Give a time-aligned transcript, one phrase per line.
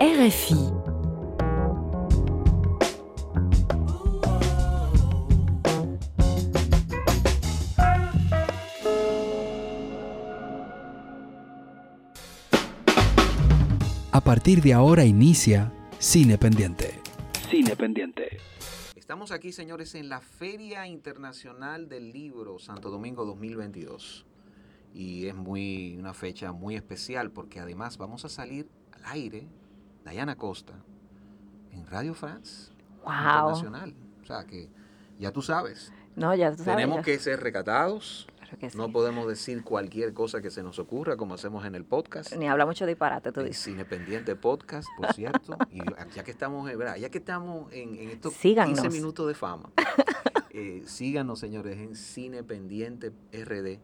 [0.00, 0.54] RFI.
[14.12, 16.94] A partir de ahora inicia Cine Pendiente.
[17.50, 18.38] Cine Pendiente.
[18.94, 24.26] Estamos aquí, señores, en la Feria Internacional del Libro Santo Domingo 2022.
[24.94, 29.48] Y es muy una fecha muy especial porque además vamos a salir al aire,
[30.08, 30.74] Diana Costa,
[31.72, 32.72] en Radio France
[33.04, 33.12] Wow.
[33.14, 33.94] Internacional.
[34.22, 34.68] O sea que
[35.18, 38.26] ya tú sabes, No, ya tú sabes, tenemos ya- que ser recatados.
[38.38, 38.78] Claro que sí.
[38.78, 42.34] No podemos decir cualquier cosa que se nos ocurra, como hacemos en el podcast.
[42.34, 43.62] Ni habla mucho disparate, tú dices.
[43.62, 45.56] Cine Pendiente Podcast, por cierto.
[45.70, 45.80] y
[46.14, 48.80] ya que estamos, eh, ya que estamos en, en estos Síganos.
[48.80, 49.70] 15 minutos de fama,
[50.50, 53.80] eh, síganos, señores, en Cine Pendiente RD,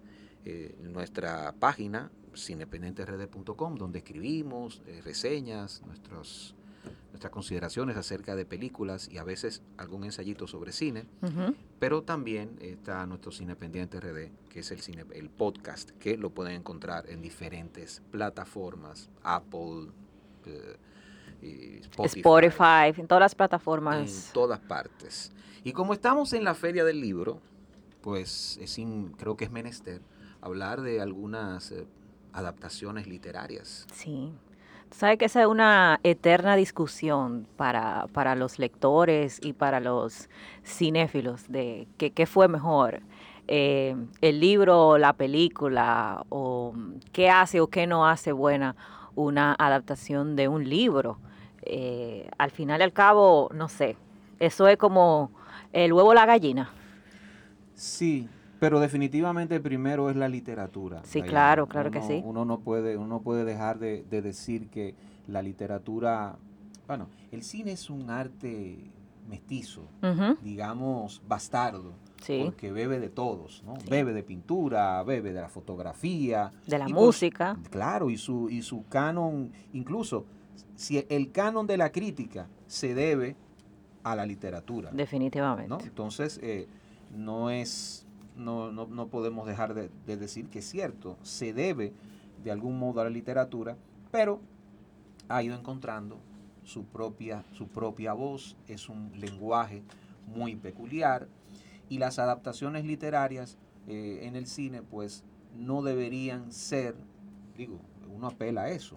[0.46, 6.54] eh, nuestra página, cinependienterd.com, donde escribimos eh, reseñas, nuestros,
[7.10, 11.04] nuestras consideraciones acerca de películas y a veces algún ensayito sobre cine.
[11.78, 16.30] Pero también está nuestro Cine Pendiente RD, que es el, cine, el podcast, que lo
[16.30, 19.88] pueden encontrar en diferentes plataformas, Apple,
[20.46, 20.76] eh,
[21.82, 24.30] Spotify, Spotify, en todas las en plataformas.
[24.32, 25.32] todas partes.
[25.62, 27.40] Y como estamos en la Feria del Libro,
[28.00, 30.00] pues es in- creo que es menester
[30.40, 31.86] hablar de algunas eh,
[32.34, 33.86] adaptaciones literarias.
[33.92, 34.32] Sí.
[34.90, 40.28] Tú sabes que esa es una eterna discusión para, para los lectores y para los
[40.64, 43.00] cinéfilos de que qué fue mejor,
[43.48, 46.74] eh, el libro, la película, o
[47.12, 48.76] qué hace o qué no hace buena
[49.14, 51.18] una adaptación de un libro.
[51.62, 53.96] Eh, al final y al cabo, no sé,
[54.38, 55.30] eso es como
[55.72, 56.70] el huevo o la gallina.
[57.74, 58.28] Sí,
[58.64, 61.02] pero definitivamente primero es la literatura.
[61.04, 61.28] Sí, Diana.
[61.28, 62.22] claro, claro que sí.
[62.24, 64.94] Uno no puede, uno no puede dejar de, de decir que
[65.28, 66.36] la literatura,
[66.86, 68.78] bueno, el cine es un arte
[69.28, 69.82] mestizo,
[70.42, 73.76] digamos bastardo, Sí, porque bebe de todos, ¿no?
[73.76, 73.90] Sí.
[73.90, 77.58] Bebe de pintura, bebe de la fotografía, de la por- música.
[77.70, 80.24] Claro, y su, y su canon, incluso
[80.74, 83.36] si el canon de la crítica se debe
[84.04, 84.90] a la literatura.
[84.90, 85.68] Definitivamente.
[85.68, 85.78] ¿no?
[85.80, 86.66] Entonces, eh,
[87.14, 88.03] no es,
[88.36, 91.92] no, no, no podemos dejar de, de decir que es cierto, se debe
[92.42, 93.76] de algún modo a la literatura,
[94.10, 94.40] pero
[95.28, 96.18] ha ido encontrando
[96.64, 99.82] su propia, su propia voz, es un lenguaje
[100.26, 101.28] muy peculiar,
[101.88, 105.24] y las adaptaciones literarias eh, en el cine, pues,
[105.56, 106.96] no deberían ser,
[107.56, 107.78] digo,
[108.14, 108.96] uno apela a eso.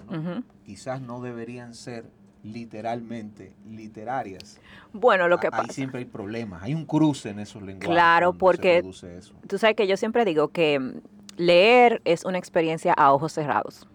[0.66, 2.10] Quizás no deberían ser
[2.54, 4.60] literalmente literarias.
[4.94, 5.74] Bueno, lo que Ahí pasa.
[5.74, 7.90] siempre hay problemas, hay un cruce en esos lenguajes.
[7.90, 9.34] Claro, porque- Se produce eso.
[9.48, 10.92] Tú sabes que yo siempre digo que mm,
[11.38, 13.88] leer es una experiencia a ojos cerrados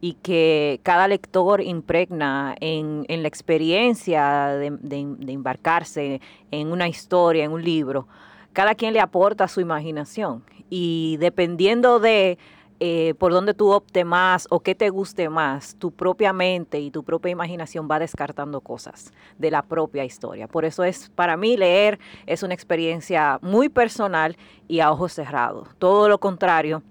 [0.00, 6.88] y que cada lector impregna en, en la experiencia de, de- de embarcarse en una
[6.88, 8.06] historia, en un libro.
[8.52, 12.38] Cada quien le aporta su imaginación y dependiendo de
[12.78, 16.90] eh, por dónde tú opte más o qué te guste más, tu propia mente y
[16.90, 20.46] tu propia imaginación va descartando cosas de la propia historia.
[20.46, 24.36] Por eso es, para mí, leer es una experiencia muy personal
[24.68, 25.68] y a ojos cerrados.
[25.78, 26.82] Todo lo contrario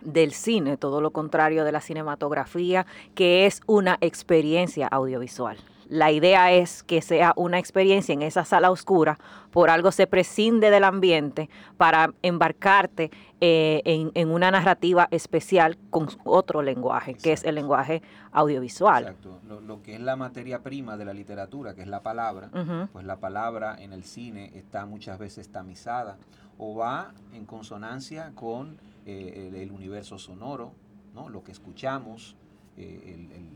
[0.00, 5.58] del cine, todo lo contrario de la cinematografía, que es una experiencia audiovisual.
[5.90, 9.18] La idea es que sea una experiencia en esa sala oscura,
[9.50, 13.10] por algo se prescinde del ambiente para embarcarte
[13.40, 18.02] eh, en, en una narrativa especial con otro lenguaje, que es el lenguaje
[18.32, 19.04] audiovisual.
[19.04, 19.40] Exacto.
[19.48, 22.88] Lo, lo que es la materia prima de la literatura, que es la palabra, Ujú.
[22.92, 26.18] pues la palabra en el cine está muchas veces tamizada
[26.58, 30.72] o va en consonancia con eh, el, el universo sonoro,
[31.14, 31.28] ¿no?
[31.30, 32.36] Lo que escuchamos,
[32.76, 33.46] eh, el, el,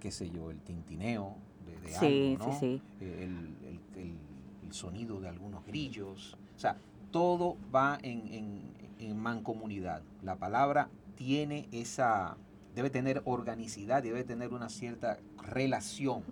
[0.00, 1.34] qué sé yo, el tintineo
[1.64, 2.52] de, de Sí, algo, ¿no?
[2.52, 2.82] sí, sí.
[3.00, 4.18] Eh, el, el- el-
[4.66, 6.36] el sonido de algunos grillos.
[6.56, 6.76] O sea,
[7.12, 8.60] todo va en, en,
[8.98, 10.02] en mancomunidad.
[10.22, 12.36] La palabra tiene esa,
[12.74, 16.22] debe tener organicidad, debe tener una cierta relación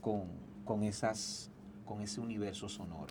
[0.00, 0.24] con,
[0.64, 1.50] con esas
[1.86, 3.06] con ese universo sonoro.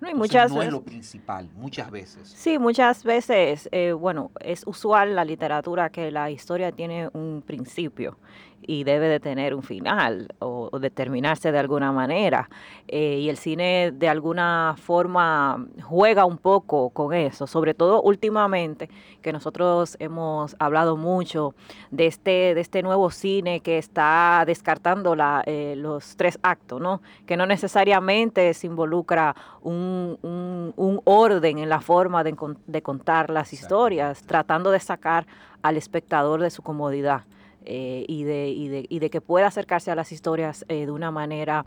[0.00, 2.28] No, y Entonces, muchas no es lo principal, muchas veces.
[2.28, 8.16] Sí, muchas veces, eh, bueno, es usual la literatura que la historia tiene un principio
[8.62, 12.48] y debe de tener un final o, o determinarse de alguna manera.
[12.88, 18.88] Eh, y el cine de alguna forma juega un poco con eso, sobre todo últimamente,
[19.22, 21.54] que nosotros hemos hablado mucho
[21.90, 27.00] de este, de este nuevo cine que está descartando la, eh, los tres actos, ¿no?
[27.26, 32.34] Que no necesariamente se involucra un, un- un orden en la forma de,
[32.66, 35.26] de contar las historias, tratando de sacar
[35.62, 37.22] al espectador de su comodidad
[37.64, 40.92] eh, y, de, y, de, y, de, que pueda acercarse a las historias eh, de
[40.92, 41.66] una manera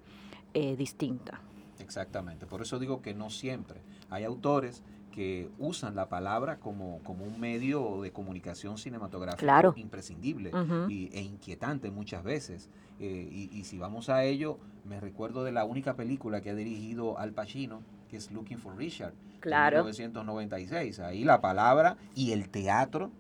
[0.54, 1.42] eh, distinta.
[1.80, 3.82] Exactamente, por eso digo que no siempre.
[4.10, 10.52] Hay autores que usan la palabra como, como un medio de comunicación cinematográfica imprescindible
[10.90, 12.70] y, e inquietante muchas veces.
[13.00, 17.20] y, y, si vamos a ello, me recuerdo de la única película que ha dirigido
[17.20, 19.80] Al Pacino, que es Looking for Richard, claro.
[19.80, 21.00] en 1996.
[21.00, 23.12] Ahí la palabra y el teatro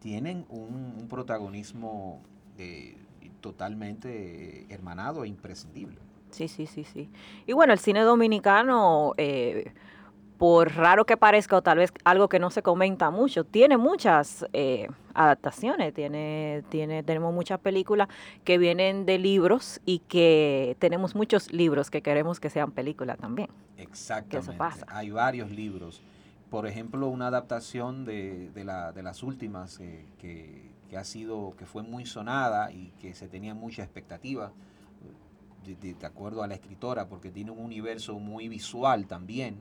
[0.00, 2.20] tienen un, protagonismo
[2.58, 2.96] eh,
[3.40, 5.98] totalmente hermanado e imprescindible.
[6.30, 7.08] Sí, sí, sí, sí.
[7.46, 9.72] Y bueno, el cine dominicano, eh,
[10.38, 14.46] por raro que parezca o tal vez algo que no se comenta mucho, tiene muchas
[14.52, 18.08] eh, adaptaciones, tiene, tiene, tenemos muchas películas
[18.44, 23.48] que vienen de libros y que tenemos muchos libros que queremos que sean películas también.
[23.76, 24.56] Exactamente.
[24.88, 26.00] Hay varios libros
[26.50, 31.54] por ejemplo, una adaptación de, de, la, de las últimas eh, que, que, ha sido,
[31.56, 34.52] que fue muy sonada y que se tenía mucha expectativa,
[35.64, 39.58] de, de, acuerdo a la escritora, porque tiene un universo muy visual también.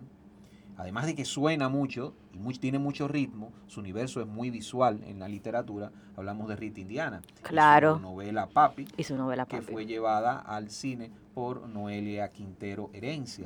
[0.78, 5.20] Además de que suena mucho y tiene mucho ritmo, su universo es muy visual en
[5.20, 5.92] la literatura.
[6.16, 7.22] Hablamos de Rita Indiana.
[7.42, 7.98] Claro.
[7.98, 8.88] su novela Papi.
[8.96, 13.46] Y su novela Que fue llevada al cine por Noelia Quintero Herencia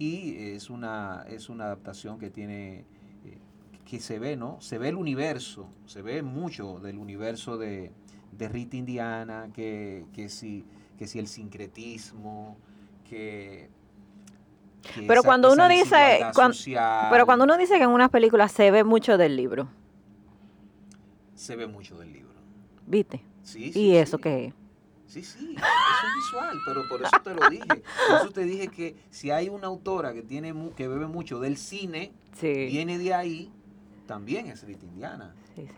[0.00, 2.86] y es una, es una adaptación que tiene,
[3.26, 3.38] eh,
[3.84, 4.58] que se ve, ¿no?
[4.62, 7.92] Se ve el universo, se ve mucho del universo de,
[8.32, 10.64] de Rita Indiana, que, que, si,
[10.98, 12.56] que si el sincretismo,
[13.08, 13.68] que...
[15.06, 16.20] pero cuando uno dice
[17.10, 19.68] pero cuando uno dice que en una película se ve mucho del libro.
[21.34, 22.40] Se ve mucho del libro.
[22.86, 24.54] Viste sí, y eso qué es
[25.06, 25.56] Sí, sí,
[26.16, 27.82] visual, pero por eso te lo dije.
[28.08, 31.56] Por eso te dije que si hay una autora que tiene que bebe mucho del
[31.56, 33.52] cine, viene de ahí,
[34.06, 35.34] también es Rita Indiana,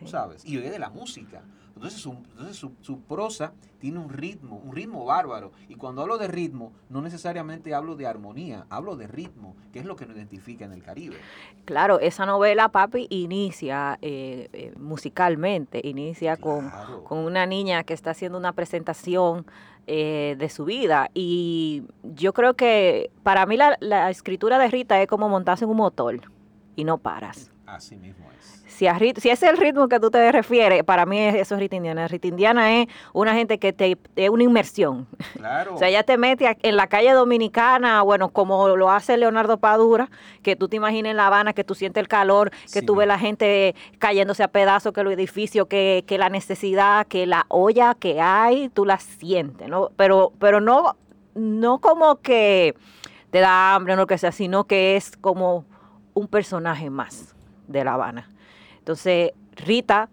[0.06, 0.44] ¿sabes?
[0.44, 1.42] Y bebe de la música.
[1.74, 5.52] Entonces, su, entonces su, prosa tiene un ritmo, un ritmo bárbaro.
[5.68, 9.84] Y cuando hablo de ritmo, no necesariamente hablo de armonía, hablo de ritmo, que es
[9.84, 11.16] lo que nos identifica en el Caribe.
[11.64, 16.70] Claro, esa novela, papi, inicia eh, eh, musicalmente, inicia con,
[17.04, 19.46] con, una niña que está haciendo una presentación
[19.86, 21.10] eh, de su vida.
[21.14, 25.70] Y yo creo que para mí la, la escritura de Rita es como montarse en
[25.70, 26.20] un motor
[26.76, 27.51] y no paras.
[27.72, 28.26] Así mismo
[28.72, 32.08] si, ese es el ritmo que tú te refieres, para mí eso es Rita Indiana.
[32.08, 35.06] Rita Indiana es una gente que te es una inmersión.
[35.36, 35.74] Claro.
[35.74, 40.10] o sea, ella te mete en la calle dominicana, bueno, como lo hace Leonardo Padura,
[40.42, 43.06] que tú te imagines en La Habana, que tú sientes el calor, que tú ves
[43.06, 47.94] la gente cayéndose a pedazos, que los edificios, que, que la necesidad, que la olla
[47.94, 49.90] que hay, tú la sientes, ¿no?
[49.96, 50.96] Pero, pero no,
[51.34, 52.74] no como que
[53.30, 55.64] te da hambre o lo que sea, sino que es como
[56.14, 57.31] un personaje más
[57.72, 58.30] de La Habana.
[58.78, 60.08] Entonces, Rita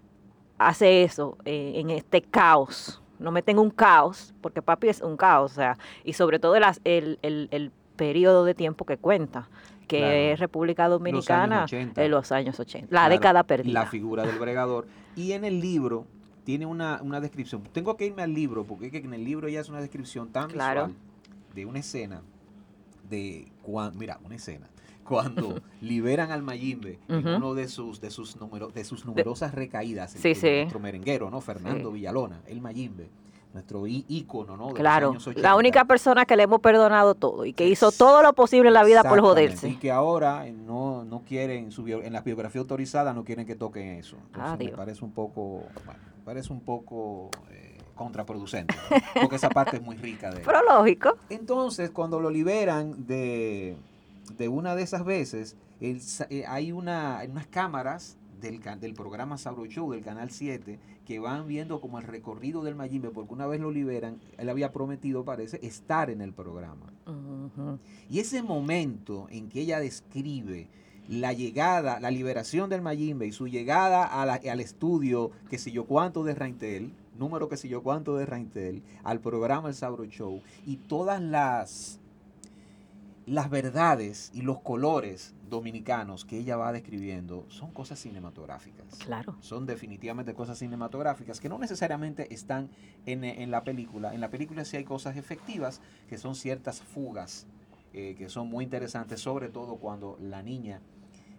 [0.57, 3.01] hace eso eh, en este caos.
[3.17, 7.19] No meten un caos, porque papi es un caos, o sea, y sobre todo el,
[7.21, 9.49] el, periodo de tiempo que cuenta,
[9.87, 13.73] que es República Dominicana en los años 80, la década perdida.
[13.73, 14.87] La figura del bregador.
[15.17, 16.05] Y en el libro
[16.45, 17.61] tiene una, descripción.
[17.73, 20.93] Tengo que irme al libro, porque en el libro ya es una descripción tan visual
[21.53, 22.21] de una escena
[23.09, 24.67] de cuando, mira, una escena.
[25.03, 30.11] Cuando liberan al Mayimbe en uno de sus de sus números de sus numerosas recaídas
[30.11, 33.09] sí, nuestro merenguero no Fernando Villalona el Mayimbe
[33.53, 35.15] nuestro ícono no de claro.
[35.35, 38.75] la única persona que le hemos perdonado todo y que hizo todo lo posible en
[38.75, 39.69] la vida por joderse.
[39.69, 43.97] Y que ahora no, no quieren su, en la biografía autorizada no quieren que toquen
[43.97, 44.17] eso.
[44.27, 47.68] Entonces, me parece un poco bueno, parece un poco eh,
[47.99, 48.73] contraproducente,
[49.19, 51.17] porque esa parte es muy rica de Pero lógico.
[51.29, 53.75] Entonces, cuando lo liberan de,
[54.37, 59.91] de una de esas veces, eh, hay una, unas cámaras del, del programa Sabro Show
[59.91, 63.69] del Canal 7 que van viendo como el recorrido del Mayimbe, porque una vez lo
[63.69, 66.93] liberan, él había prometido, parece, estar en el programa.
[68.09, 70.69] Y ese momento en que ella describe
[71.09, 76.23] la llegada, la liberación del Mayimbe y su llegada al estudio, que sé yo cuánto
[76.23, 80.77] de Raintel, número que sé yo cuánto de Raintel, al programa El Sabro Show, y
[80.77, 81.99] todas las
[83.29, 88.87] las verdades y los colores dominicanos que ella va describiendo son cosas cinematográficas.
[88.97, 89.35] Claro.
[89.39, 92.71] Son definitivamente cosas cinematográficas que no necesariamente están
[93.05, 94.15] en, la película.
[94.15, 97.45] En la película sí hay cosas efectivas, que son ciertas fugas,
[97.93, 100.81] eh, que son muy interesantes, sobre todo cuando la niña,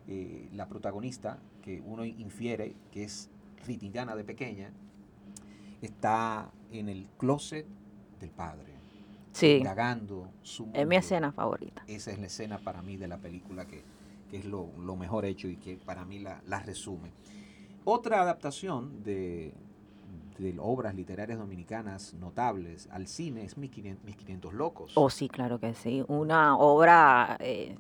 [0.06, 3.30] eh, la protagonista, que uno infiere que es
[3.66, 4.70] Ritindana de pequeña,
[5.82, 7.66] está en el closet
[8.20, 8.70] del padre
[9.32, 9.62] sí.
[10.42, 11.82] su Es mi escena favorita.
[11.87, 13.82] Esa es la escena para mí de la película que,
[14.32, 17.10] es lo, mejor hecho y que para mí la, resume.
[17.84, 19.54] Otra adaptación de,
[20.38, 24.92] de obras literarias dominicanas notables al cine es Mis 500, Mis 500 Locos.
[24.94, 26.04] Oh, sí, claro que sí.
[26.06, 27.76] Una obra eh,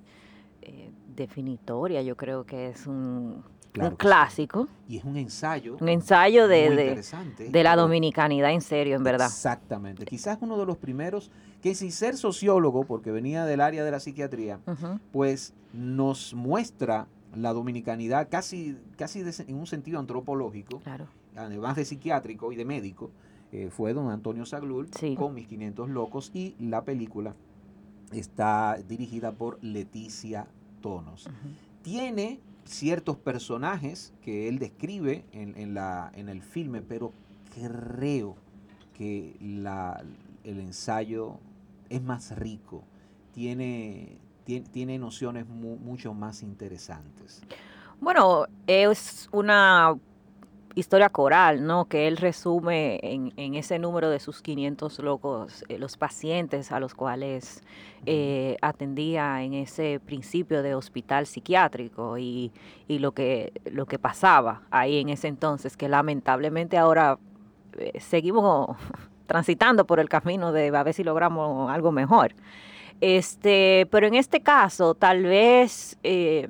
[0.62, 3.96] eh, definitoria, yo creo que es un, Claro un sí.
[3.98, 4.68] clásico.
[4.88, 5.76] Y es un ensayo.
[5.80, 9.26] Un ensayo de, de, de la dominicanidad en serio, en verdad.
[9.28, 10.04] Exactamente.
[10.04, 11.30] Quizás uno de los primeros
[11.62, 14.58] que sin ser sociólogo, porque venía del área de la psiquiatría,
[15.12, 21.06] pues nos muestra la dominicanidad casi, casi de- en un sentido antropológico, Claro.
[21.36, 23.10] además de psiquiátrico y de médico,
[23.52, 25.14] eh, fue don Antonio Saglul Sí.
[25.14, 27.34] con Mis 500 Locos y la película
[28.12, 30.46] está dirigida por Leticia
[30.80, 31.28] Tonos.
[31.82, 37.12] Tiene ciertos personajes que él describe en, en la, en el filme, pero
[37.52, 38.36] creo
[38.94, 40.02] que la,
[40.44, 41.38] el ensayo
[41.88, 42.84] es más rico,
[43.32, 47.42] tiene, tiene, nociones mu- mucho más interesantes.
[48.00, 49.98] Bueno, es una
[50.74, 51.86] historia coral, ¿no?
[51.86, 56.80] Que él resume en, en ese número de sus 500 locos, eh, los pacientes a
[56.80, 57.62] los cuales
[58.06, 62.52] eh, atendía en ese principio de hospital psiquiátrico y,
[62.88, 67.18] y lo, que, lo que pasaba ahí en ese entonces, que lamentablemente ahora
[67.78, 68.76] eh, seguimos
[69.26, 72.34] transitando por el camino de a ver si logramos algo mejor.
[73.00, 76.48] Este, pero en este caso, tal vez eh,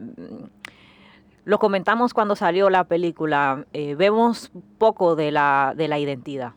[1.50, 6.52] lo comentamos cuando salió la película, eh, vemos poco de la, de la identidad.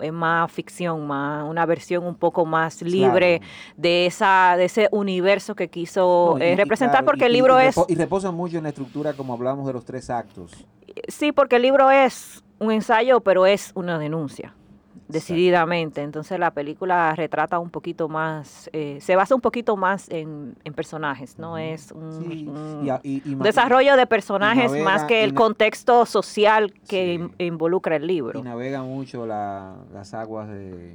[0.00, 3.52] Es más ficción, más una versión un poco más libre Claro.
[3.76, 7.26] de esa de ese universo que quiso No, y- eh, y representar, claro, porque y-
[7.26, 10.66] el libro es Y reposa mucho en la estructura como hablamos de los tres actos.
[11.06, 14.54] sí, porque el libro es un ensayo, pero es una denuncia,
[15.10, 16.02] decididamente.
[16.02, 20.74] Entonces la película retrata un poquito más, eh, se basa un poquito más en, en
[20.74, 24.70] personajes, no es un, Sí, un- y a- y- y un ma- desarrollo de personajes
[24.72, 27.12] navega- más que el contexto social que Sí.
[27.14, 28.38] in- involucra el libro.
[28.38, 30.94] y navega mucho la- las aguas de,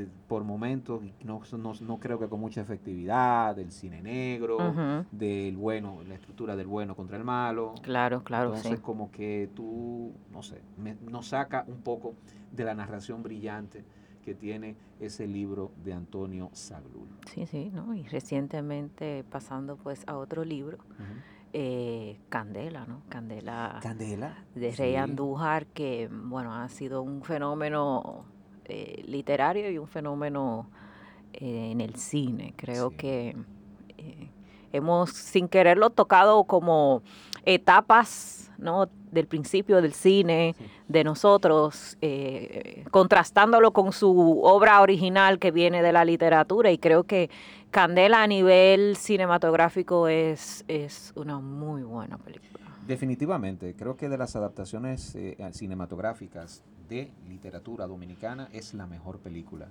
[0.00, 4.74] de- por momentos, no, no, no creo que con mucha efectividad, del cine negro,
[5.10, 7.74] del bueno, la estructura del bueno contra el malo.
[7.82, 8.82] Claro, claro, Entonces sí.
[8.84, 12.14] como que tú, no sé, me- nos saca un poco
[12.52, 13.84] de la narración brillante
[14.24, 17.08] que tiene ese libro de Antonio Saglul.
[17.26, 17.94] Sí, sí, ¿no?
[17.94, 20.78] Y recientemente pasando pues a otro libro,
[21.52, 23.02] eh, Candela, ¿no?
[23.08, 24.44] Candela Candela.
[24.54, 24.96] de Rey sí.
[24.96, 28.24] Andújar, que bueno, ha sido un fenómeno
[28.70, 30.68] eh, literario y un fenómeno
[31.32, 32.54] eh, en el cine.
[32.56, 32.96] Creo Sí.
[32.96, 33.36] que
[33.98, 34.28] eh,
[34.72, 37.02] hemos, sin quererlo, tocado como
[37.44, 38.88] etapas, ¿no?
[39.12, 40.64] Del principio del cine, Sí.
[40.88, 47.04] de nosotros, eh, contrastándolo con su obra original que viene de la literatura y creo
[47.04, 47.28] que
[47.70, 52.59] Candela a nivel cinematográfico es, es una muy buena película.
[52.90, 59.68] Definitivamente, creo que de las adaptaciones eh, cinematográficas de literatura dominicana es la mejor película.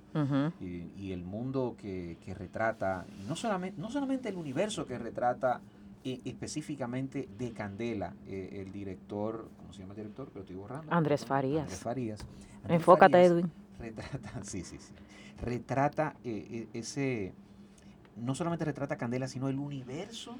[0.62, 5.60] Y, y el mundo que, que retrata, no solamente, no solamente el universo que retrata
[6.06, 10.32] eh, específicamente de Candela, eh, el director, ¿cómo se llama el director?
[10.34, 10.94] Lo estoy borrando.
[10.94, 11.26] Andrés.
[11.26, 11.64] Farías.
[11.64, 12.22] Andrés Farías.
[12.62, 13.52] Andrés Enfócate, Farías Edwin.
[13.80, 14.94] Retrata, sí, sí, sí.
[15.44, 17.34] Retrata eh, eh, ese,
[18.16, 20.38] no solamente retrata Candela, sino el universo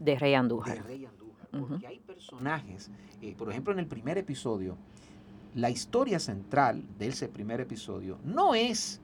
[0.00, 0.82] De Rey de Andújar.
[0.86, 1.21] Rey Andújar.
[1.52, 2.90] Porque hay personajes,
[3.20, 4.76] eh, por ejemplo, en el primer episodio,
[5.54, 9.00] la historia central de ese primer episodio no es,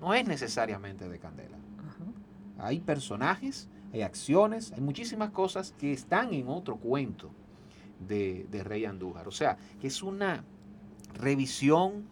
[0.00, 1.56] no es necesariamente de Candela.
[2.58, 7.30] Hay personajes, hay acciones, hay muchísimas cosas que están en otro cuento
[8.06, 9.26] de, de Rey Andújar.
[9.26, 10.44] O sea, que es una
[11.14, 12.04] revisión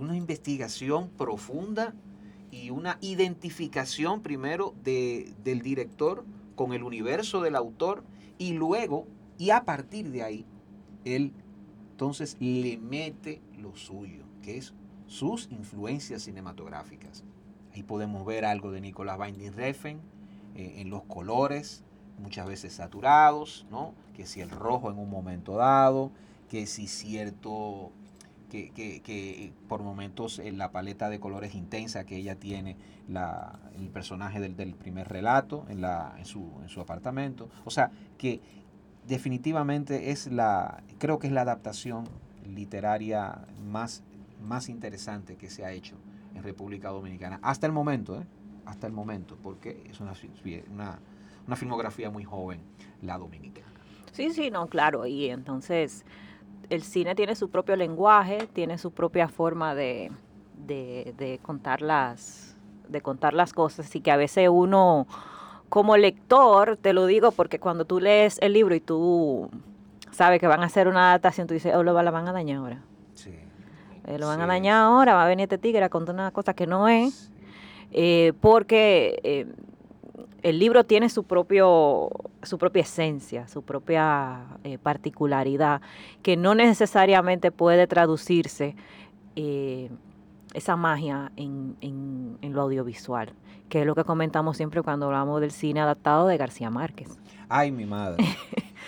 [0.00, 1.92] una investigación profunda
[2.50, 6.24] y una identificación primero de- del director
[6.56, 8.02] con el universo del autor
[8.38, 9.06] y luego,
[9.42, 10.46] y a partir de ahí,
[11.04, 11.32] él
[11.90, 14.72] entonces le mete lo suyo, que es
[15.06, 17.24] sus influencias cinematográficas.
[17.74, 19.98] Ahí podemos ver algo de Nicolás Winding Refn
[20.54, 21.82] eh, en los colores,
[22.22, 23.94] muchas veces saturados, ¿no?
[24.14, 26.12] Que si el rojo en un momento dado,
[26.48, 27.90] que si cierto,
[28.48, 32.76] que, que- que por momentos en la paleta de colores intensa que ella tiene,
[33.08, 37.48] la, el personaje del, del primer relato en, la, en, su, en su apartamento.
[37.64, 38.40] O sea, que
[39.06, 42.04] definitivamente es la, creo que es la adaptación
[42.44, 44.02] literaria más,
[44.42, 45.96] más interesante que se ha hecho
[46.34, 47.38] en República Dominicana.
[47.42, 48.26] Hasta el momento, ¿eh?
[48.64, 50.12] Hasta el momento, porque es una,
[50.72, 50.98] una,
[51.46, 52.60] una filmografía muy joven,
[53.02, 53.66] la dominicana.
[54.12, 55.06] Sí, sí, no, claro.
[55.06, 56.04] Y entonces
[56.70, 60.12] el cine tiene su propio lenguaje, tiene su propia forma de,
[60.66, 62.56] de, de contar las
[62.88, 65.06] de contar las cosas y que a veces uno
[65.72, 69.48] como lector, te lo digo porque cuando tú lees el libro y tú
[70.10, 72.58] sabes que van a hacer una adaptación, tú dices, oh, lo la van a dañar
[72.58, 72.82] ahora.
[73.14, 73.30] Sí.
[74.04, 76.14] Eh, lo van a Sí, dañar sí, ahora, va a venir este tigre a contar
[76.14, 77.32] una cosa que no es.
[77.90, 79.46] eh, porque eh,
[80.42, 82.10] el libro tiene su propio
[82.42, 85.80] su propia esencia, su propia eh, particularidad,
[86.22, 88.76] que no necesariamente puede traducirse
[90.54, 93.32] esa magia en, en- en lo audiovisual,
[93.68, 97.18] que es lo que comentamos siempre cuando hablamos del cine adaptado de García Márquez.
[97.48, 98.24] Ay, mi madre.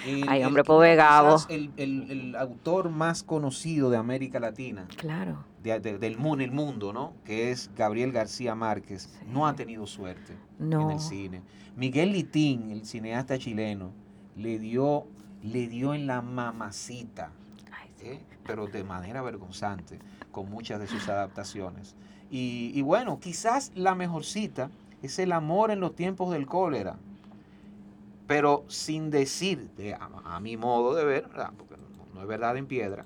[0.06, 1.36] El- Ay, hombre, pobre Gabo.
[1.48, 5.44] El, el- el autor más conocido de América Latina, Claro.
[5.62, 7.14] de- de- del mundo, el mundo, ¿no?
[7.24, 9.26] Que es Gabriel García Márquez, Sí.
[9.28, 10.90] no ha tenido suerte en No.
[10.90, 11.42] el cine.
[11.76, 13.92] Miguel Litín, el cineasta chileno,
[14.36, 15.06] le dio,
[15.42, 17.30] le dio en la mamacita,
[17.72, 18.06] Ay, sí.
[18.08, 18.20] ¿eh?
[18.46, 19.98] pero de manera vergonzante,
[20.34, 21.94] con muchas de sus adaptaciones.
[22.30, 24.68] Y, y bueno, quizás la mejorcita
[25.02, 26.96] es el amor en los tiempos del cólera,
[28.26, 31.52] pero sin decir, de, a, a mi modo de ver, ¿verdad?
[31.56, 33.04] porque no, no es verdad en piedra,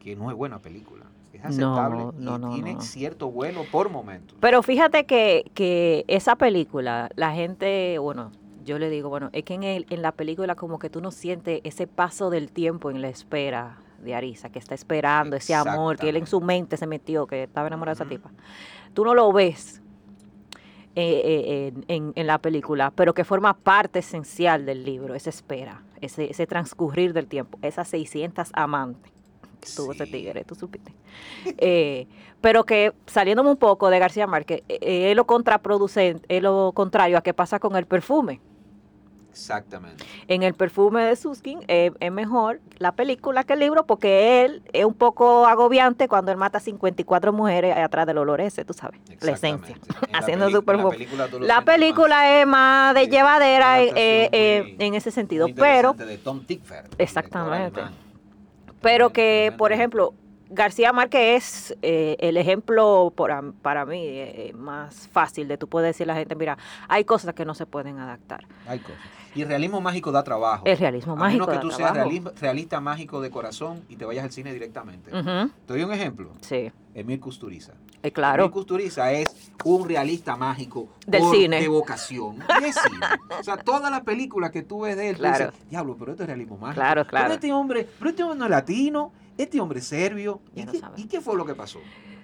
[0.00, 1.04] que no es buena película.
[1.32, 4.36] Es aceptable no, y no, tiene cierto vuelo por momentos.
[4.40, 8.32] Pero fíjate que, que esa película, la gente, bueno,
[8.64, 11.10] yo le digo, bueno, es que en, el, en la película como que tú no
[11.10, 15.96] sientes ese paso del tiempo en la espera de Arisa, que está esperando ese amor,
[15.96, 18.30] que él en su mente se metió, que estaba enamorado de esa tipa.
[18.94, 19.82] Tú no lo ves
[20.94, 25.82] eh, eh, en, en- la película, pero que forma parte esencial del libro, esa espera,
[26.00, 29.12] ese, ese transcurrir del tiempo, esas 600 amantes
[29.60, 30.92] que tuvo ese tigre, tú supiste.
[31.58, 32.06] Eh,
[32.40, 37.18] pero que saliéndome un poco de García Márquez, eh, es lo contraproducente, es lo contrario
[37.18, 38.40] a qué pasa con el perfume.
[39.36, 40.02] Exactamente.
[40.28, 44.62] En el perfume de Suskin eh, es mejor la película que el libro porque él
[44.72, 48.98] es un poco agobiante cuando él mata 54 mujeres atrás del olor ese, tú sabes,
[49.20, 49.76] la esencia.
[50.08, 50.90] En haciendo su la perfume.
[50.90, 53.92] película La más- película es más de Sí, llevadera eh,
[54.32, 56.42] eh, muy- en ese sentido, pero de Tom
[56.96, 57.82] Exactamente.
[58.80, 60.14] Pero que, por ejemplo,
[60.50, 65.88] García Márquez es eh, el ejemplo para, para mí eh, más fácil de tú puedes
[65.88, 66.56] decir a la gente, mira,
[66.88, 68.46] hay cosas que no se pueden adaptar.
[68.66, 68.98] Hay cosas.
[69.34, 70.64] Y el realismo mágico da trabajo.
[70.64, 74.04] El realismo a mágico menos que da tú seas realista mágico de corazón y te
[74.06, 75.10] vayas al cine directamente.
[75.10, 76.30] Te doy un ejemplo.
[76.40, 77.74] Sí, Emil Kusturiza.
[78.02, 78.44] eh, claro.
[78.44, 81.60] Emil Kusturiza es un realista mágico Del por- cine.
[81.60, 82.38] de vocación.
[82.64, 83.06] Es cine.
[83.38, 85.50] O sea, todas las películas que tú ves de él, tú Claro.
[85.50, 86.80] dices, diablo, pero esto es realismo mágico.
[86.80, 87.24] Claro, claro.
[87.26, 90.40] Pero este hombre, pero este hombre no es latino, este hombre es serbio.
[90.54, 91.78] ¿Y, no qué, y qué fue lo que pasó?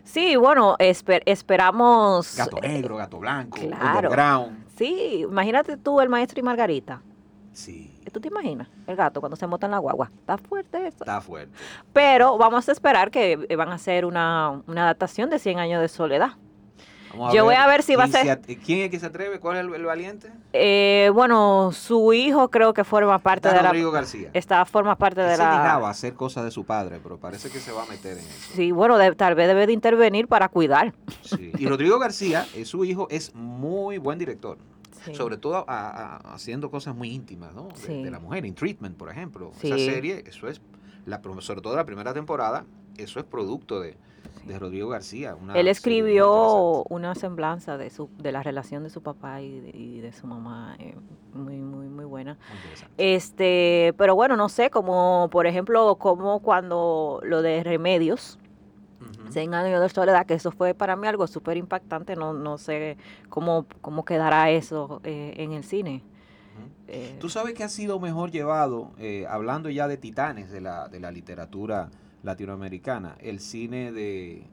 [0.05, 2.37] Sí, bueno, esper- esperamos...
[2.37, 3.99] Gato negro, gato blanco, claro.
[3.99, 4.67] underground.
[4.77, 7.03] Sí, imagínate tú el maestro y Margarita.
[7.53, 8.69] Sí, ¿Tú te imaginas?
[8.87, 10.11] El gato cuando se monta en la guagua.
[10.19, 10.99] Está fuerte eso.
[11.01, 11.53] está fuerte.
[11.93, 15.81] Pero vamos a esperar que eh, van a hacer una, una adaptación de 100 años
[15.81, 16.33] de soledad.
[17.13, 19.39] Vamos Yo voy a ver si va a ser- ¿Quién es que se atreve?
[19.39, 20.33] ¿Cuál es el, el valiente?
[20.53, 23.69] Eh, bueno, su hijo creo que forma parte Está de la...
[23.71, 24.31] Rodrigo García.
[24.33, 25.59] Está, forma parte de se la...
[25.59, 28.25] negaba a hacer cosas de su padre, pero parece que se va a meter en
[28.25, 28.53] eso.
[28.55, 30.95] Sí, bueno, de- tal vez debe de intervenir para cuidar.
[31.23, 31.53] Sí.
[31.59, 34.59] Y Rodrigo García, eh, su hijo, es muy buen director.
[35.05, 35.15] Sí.
[35.15, 37.69] Sobre todo a- a- haciendo cosas muy íntimas, ¿no?
[37.69, 38.03] De, Sí.
[38.05, 39.51] de la mujer, en Treatment, por ejemplo.
[39.61, 39.67] Sí.
[39.67, 40.61] Esa serie, eso es,
[41.07, 42.65] la, sobre todo la primera temporada,
[42.97, 43.97] eso es producto de,
[44.45, 45.35] de Rodrigo García.
[45.35, 49.71] una Él escribió una semblanza de su de la relación de su papá y de,
[49.71, 50.95] y de su mamá eh,
[51.35, 52.39] muy muy muy buena.
[52.99, 58.39] Este, pero bueno, no sé, como por ejemplo, como cuando lo de Remedios,
[59.01, 59.33] Ujú.
[59.33, 62.97] 100 años de soledad, que eso fue para mí algo súper impactante, no, no sé
[63.29, 66.03] cómo, cómo quedará eso eh, en el cine.
[66.89, 70.89] Eh, Tú sabes que ha sido mejor llevado, eh, hablando ya de titanes de la,
[70.89, 71.89] de la literatura
[72.23, 74.45] latinoamericana, el cine de,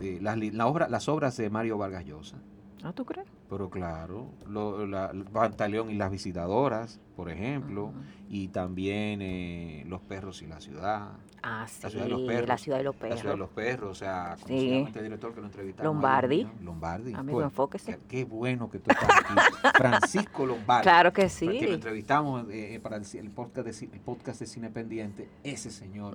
[0.00, 2.38] de las, li- la obra, las obras de Mario Vargas Llosa.
[2.82, 3.26] ¿Ah, tú crees?
[3.48, 7.92] Pero claro, lo, la, el Pantaleón y las visitadoras, por ejemplo,
[8.28, 11.12] y también eh, Los perros y la ciudad,
[11.46, 12.48] Ah, sí, La ciudad de los perros.
[12.48, 13.38] la ciudad de los La ciudad de perros.
[13.38, 14.60] los perros, o sea, ¿cómo Sí.
[14.60, 15.80] se llama este director que lo entrevistamos?
[15.90, 16.36] ahí, Lombardi.
[16.38, 16.60] Dios mío?
[16.64, 17.14] Lombardi.
[17.14, 18.00] Amigo, pues, enfóquese.
[18.08, 19.34] qué, bueno que tú estás aquí.
[19.76, 20.82] Francisco Lombardi.
[20.82, 21.58] Claro que Que lo sí.
[21.68, 25.28] entrevistamos eh, para el, podcast de, el podcast de Cine Pendiente.
[25.42, 26.14] Ese señor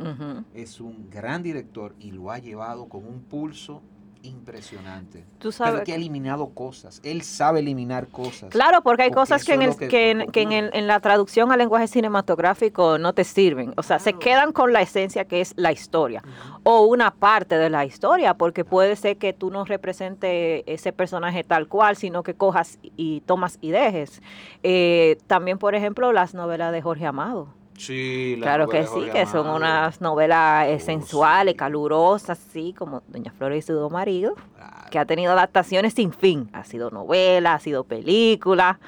[0.53, 3.81] es un gran director y lo ha llevado con un pulso
[4.23, 5.19] impresionante.
[5.39, 5.83] Tú Pero sabes.
[5.83, 6.99] que ha eliminado cosas.
[7.03, 8.49] Él sabe eliminar cosas.
[8.49, 10.99] Claro, porque hay Porque cosas que en, el, que- en, que en, el- en la
[10.99, 13.73] traducción al lenguaje cinematográfico no te sirven.
[13.77, 16.23] O sea, se quedan con la esencia que es la historia
[16.63, 21.43] o una parte de la historia, porque puede ser que tú no representes ese personaje
[21.43, 24.21] tal cual, sino que cojas y tomas y dejes.
[24.63, 27.53] Eh, también, por ejemplo, las novelas de Jorge Amado.
[27.79, 31.57] Sí, la Claro que sí, que son unas novelas Oh, sensuales, sí.
[31.57, 34.75] calurosas, así como Doña Flores y su dos maridos Claro.
[34.91, 36.49] que ha tenido adaptaciones sin fin.
[36.51, 38.79] Ha sido novela, ha sido película.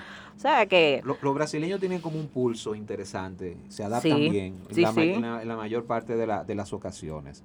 [0.41, 1.01] O sea que...
[1.03, 4.91] Lo- Los brasileños tienen como un pulso interesante, se adaptan Sí, bien en, sí, la,
[4.91, 5.09] ma- sí.
[5.11, 7.43] en la- en la mayor parte de, la- de las ocasiones.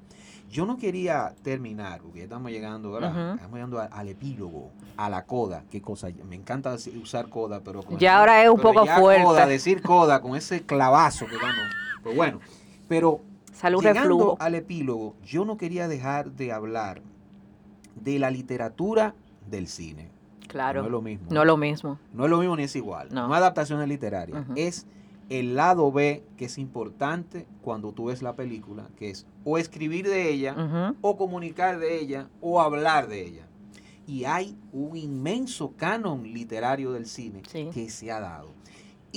[0.50, 3.10] Yo no quería terminar, porque estamos llegando, ¿verdad?
[3.10, 3.34] Ujú.
[3.34, 5.64] Estamos llegando al epílogo, a la coda.
[5.70, 9.24] Qué cosa, me encanta usar coda, pero con Ya ahora es un poco fuerte.
[9.24, 11.66] Coda, decir coda con ese clavazo que damos.
[12.02, 12.40] Pues bueno,
[12.88, 13.20] pero
[13.52, 14.36] Sale un llegando reflujo.
[14.40, 17.02] al epílogo, yo no quería dejar de hablar
[17.94, 19.14] de la literatura
[19.50, 20.08] del cine.
[20.48, 20.80] Claro.
[20.80, 21.26] No es lo mismo.
[21.30, 21.98] No es lo mismo.
[22.12, 23.08] No es lo mismo ni es igual.
[23.12, 23.28] No.
[23.28, 24.42] No, es adaptaciones literarias.
[24.42, 24.52] Ujú.
[24.56, 24.86] Es
[25.28, 30.06] el lado B que es importante cuando tú ves la película, que es o escribir
[30.08, 33.46] de ella, o comunicar de ella, o hablar de ella.
[34.06, 37.70] Y hay un inmenso canon literario del cine Sí.
[37.74, 38.50] que se ha dado.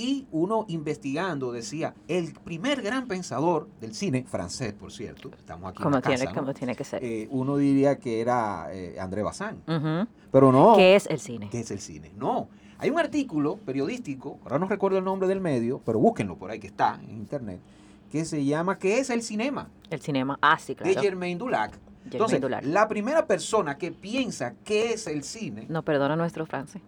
[0.00, 5.78] Y uno investigando decía, el primer gran pensador del cine, francés por cierto, estamos aquí
[5.78, 6.40] en Como la tiene, casa, ¿no?
[6.40, 7.04] como tiene que ser.
[7.04, 10.08] Eh, uno diría que era eh, André Bazin, Ujú.
[10.32, 10.74] pero no.
[10.76, 11.50] ¿Qué es el cine?
[11.50, 12.12] ¿Qué es el cine?
[12.16, 12.48] No.
[12.78, 16.58] Hay un artículo periodístico, ahora no recuerdo el nombre del medio, pero búsquenlo por ahí
[16.58, 17.60] que está en internet,
[18.10, 19.68] que se llama ¿Qué es el cinema?
[19.90, 20.38] El cinema.
[20.40, 21.02] Ah, sí, de claro.
[21.02, 21.72] Germain Dulac.
[21.72, 22.64] Germain Entonces, Dulac.
[22.64, 26.80] la primera persona que piensa qué es el cine, No perdona nuestro francés.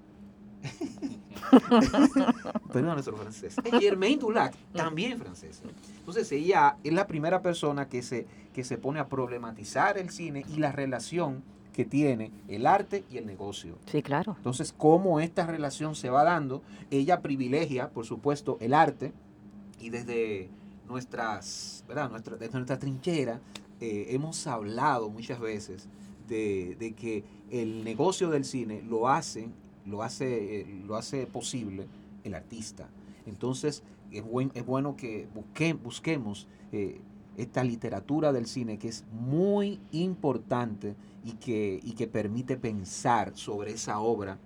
[2.73, 5.63] perdón nuestro francés, es Germain Dulac, también francés.
[5.99, 10.45] Entonces ella es la primera persona que se, que se pone a problematizar el cine
[10.49, 13.79] y la relación que tiene el arte y el negocio.
[13.87, 14.35] Sí, claro.
[14.37, 19.13] Entonces, cómo esta relación se va dando, ella privilegia, por supuesto, el arte
[19.81, 20.51] y desde
[20.87, 22.11] nuestras, ¿verdad?
[22.11, 23.41] Nuestra, desde nuestra trinchera
[23.81, 25.89] eh, hemos hablado muchas veces
[26.29, 29.49] de, de que el negocio del cine lo hace,
[29.87, 31.87] lo hace, eh, lo hace posible
[32.25, 32.89] el artista.
[33.27, 37.01] Entonces, es, buen- es bueno que busque- busquemos eh,
[37.37, 43.73] esta literatura del cine que es muy importante y que, y que permite pensar sobre
[43.73, 44.39] esa obra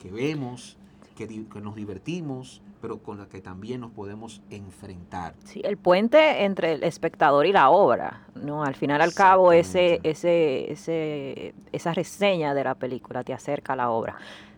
[0.00, 0.76] que vemos,
[1.16, 5.34] que, que nos divertimos, pero con la que también nos podemos enfrentar.
[5.44, 8.62] Sí, el puente entre el espectador y la obra, ¿no?
[8.64, 13.76] Al final, al cabo, ese, ese, ese, esa reseña de la película te acerca a
[13.76, 14.16] la obra,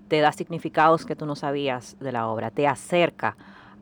[0.08, 3.36] te da significados que tú no sabías de la obra, te acerca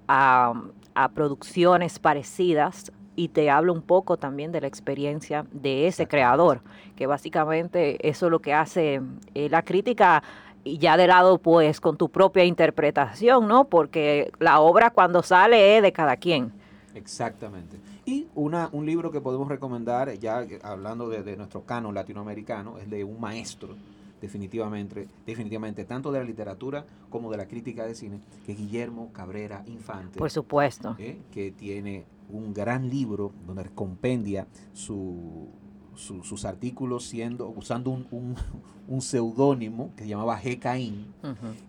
[0.09, 0.55] a,
[0.95, 6.63] a producciones parecidas y te habla un poco también de la experiencia de ese creador,
[6.97, 9.01] que básicamente eso es lo que hace
[9.35, 10.23] eh, la crítica
[10.65, 13.65] y ya de lado pues con tu propia interpretación, ¿no?
[13.65, 16.53] Porque la obra cuando sale es de cada quien.
[16.95, 17.79] Exactamente.
[18.07, 22.89] Y una, un libro que podemos recomendar, ya hablando de, de nuestro canon latinoamericano, es
[22.89, 23.77] de un maestro,
[24.25, 29.11] definitivamente, definitivamente, tanto de la literatura como de la crítica de cine, que es Guillermo
[29.13, 30.19] Cabrera Infante.
[30.19, 30.97] Por supuesto.
[30.99, 31.19] ¿eh?
[31.31, 35.49] que tiene un gran libro donde compendia su-
[35.95, 38.35] su- sus artículos siendo usando un, un-
[38.89, 40.59] un seudónimo que se llamaba G.
[40.59, 41.07] Caín,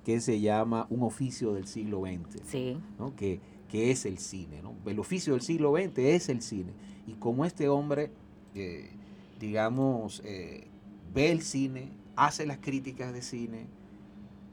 [0.03, 3.15] que se llama Un oficio del siglo XX, Sí, ¿no?
[3.15, 3.39] que,
[3.69, 4.61] que es el cine.
[4.63, 4.73] ¿no?
[4.85, 6.71] El oficio del siglo XX es el cine.
[7.07, 8.11] Y como este hombre,
[8.55, 8.89] eh,
[9.39, 10.67] digamos, eh,
[11.13, 13.67] ve el cine, hace las críticas de cine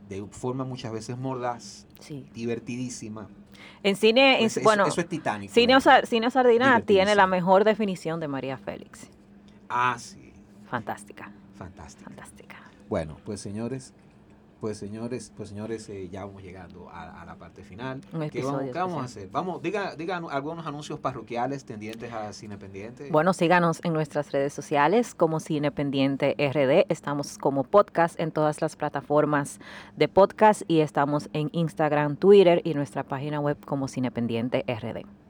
[0.09, 2.27] de forma muchas veces mordaz, sí.
[2.35, 3.29] divertidísima.
[3.83, 5.53] En cine, Pues eso, bueno, eso es titánico.
[5.55, 9.09] Cine, Cine Sardina tiene la mejor definición de María Félix.
[9.68, 10.33] Ah, sí.
[10.66, 12.05] Fantástica, Fantástico.
[12.05, 12.57] fantástica.
[12.88, 13.94] Bueno, pues señores,
[14.62, 18.01] pues señores, pues señores, eh, ya vamos llegando a, a la parte final.
[18.12, 19.29] Un ¿Qué vamos, episodio qué vamos a hacer?
[19.29, 23.09] Vamos, diga, diga algunos anuncios parroquiales tendientes a Cine Pendiente.
[23.11, 26.87] Bueno, síganos en nuestras redes sociales como Cine Pendiente RD.
[26.92, 29.59] Estamos como podcast en todas las plataformas
[29.96, 35.22] de podcast y estamos en Instagram, Twitter y nuestra página web como Cine Pendiente RD.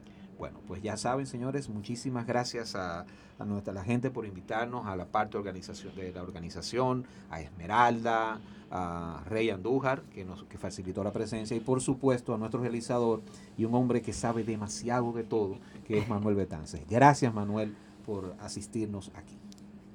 [0.42, 3.06] Bueno, pues ya saben, señores, muchísimas gracias a,
[3.38, 8.40] a nuestra la gente por invitarnos a la parte organización de la organización, a Esmeralda,
[8.68, 13.22] a Rey Andújar, que nos que facilitó la presencia, y por supuesto a nuestro realizador
[13.56, 16.80] y un hombre que sabe demasiado de todo, que es Manuel Betances.
[16.90, 19.38] Gracias, Manuel, por asistirnos aquí.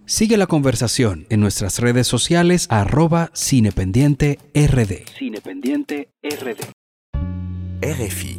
[0.06, 5.10] Sigue la conversación en nuestras redes sociales arroba cinependiente rd.
[5.14, 6.72] Cinependiente RD.
[7.82, 8.37] RFI